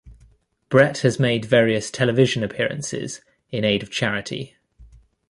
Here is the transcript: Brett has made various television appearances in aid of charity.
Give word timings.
Brett 0.69 1.01
has 1.01 1.19
made 1.19 1.45
various 1.45 1.91
television 1.91 2.41
appearances 2.43 3.21
in 3.51 3.63
aid 3.63 3.83
of 3.83 3.91
charity. 3.91 4.55